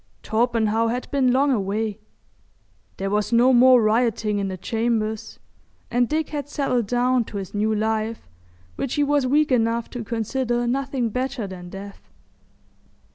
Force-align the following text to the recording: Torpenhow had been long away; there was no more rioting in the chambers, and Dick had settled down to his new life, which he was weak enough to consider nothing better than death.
Torpenhow 0.23 0.87
had 0.87 1.11
been 1.11 1.31
long 1.31 1.51
away; 1.51 1.99
there 2.97 3.11
was 3.11 3.31
no 3.31 3.53
more 3.53 3.83
rioting 3.83 4.39
in 4.39 4.47
the 4.47 4.57
chambers, 4.57 5.37
and 5.91 6.09
Dick 6.09 6.29
had 6.29 6.49
settled 6.49 6.87
down 6.87 7.23
to 7.25 7.37
his 7.37 7.53
new 7.53 7.71
life, 7.75 8.27
which 8.77 8.95
he 8.95 9.03
was 9.03 9.27
weak 9.27 9.51
enough 9.51 9.91
to 9.91 10.03
consider 10.03 10.65
nothing 10.65 11.09
better 11.09 11.45
than 11.45 11.69
death. 11.69 12.09